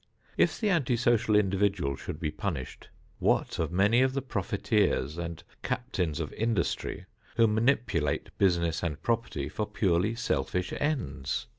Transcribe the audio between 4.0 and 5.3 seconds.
of the profiteers